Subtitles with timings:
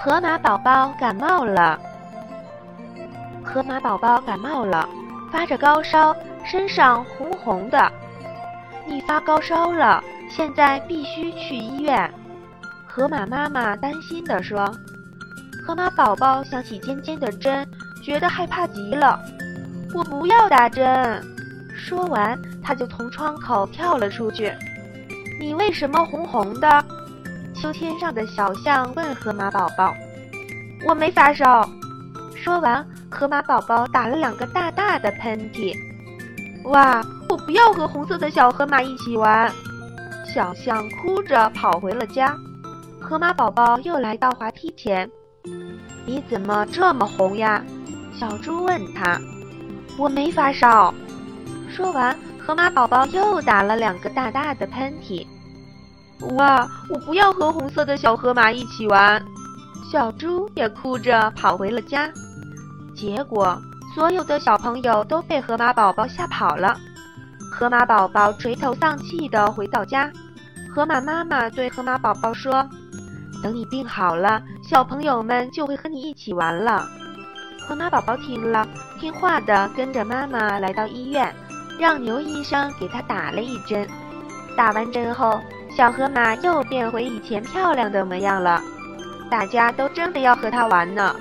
[0.00, 1.76] 河马宝宝感冒了。
[3.42, 4.88] 河马宝宝感冒了，
[5.32, 6.14] 发着高烧，
[6.44, 7.90] 身上红红的。
[8.86, 10.00] 你发高烧了，
[10.30, 12.08] 现在必须去医院。
[12.86, 14.72] 河马妈妈担心地说。
[15.66, 17.68] 河马宝宝想起尖尖的针，
[18.02, 19.20] 觉得害怕极了。
[19.92, 21.20] 我不要打针。
[21.76, 24.54] 说完，他就从窗口跳了出去。
[25.40, 26.84] 你为什么红红的？
[27.60, 29.92] 秋天上的小象问河马宝宝
[30.86, 31.68] ：“我没发烧。”
[32.36, 35.74] 说完，河马宝宝打了两个大大的喷嚏。
[36.66, 37.02] 哇！
[37.28, 39.52] 我不要和红色的小河马一起玩。
[40.32, 42.34] 小象哭着跑回了家。
[43.00, 45.10] 河马宝宝又来到滑梯前
[46.06, 47.62] ：“你怎么这么红呀？”
[48.18, 49.20] 小猪问他
[49.98, 50.94] ：“我没发烧。”
[51.68, 55.26] 说完，河马宝宝又打了两个大大的喷嚏。
[56.36, 56.68] 哇！
[56.88, 59.24] 我不要和红色的小河马一起玩。
[59.90, 62.10] 小猪也哭着跑回了家。
[62.94, 63.56] 结果，
[63.94, 66.76] 所有的小朋友都被河马宝宝吓跑了。
[67.50, 70.10] 河马宝宝垂头丧气地回到家。
[70.74, 72.68] 河马妈妈对河马宝宝说
[73.42, 76.86] ：“等你病好了，小朋友们就会和你一起玩了。”
[77.66, 78.66] 河马宝宝听了，
[79.00, 81.34] 听话地跟着妈妈来到医院，
[81.78, 83.88] 让牛医生给他打了一针。
[84.56, 85.40] 打完针后，
[85.78, 88.60] 小河马又变回以前漂亮的模样了，
[89.30, 91.14] 大家都争着要和它玩呢。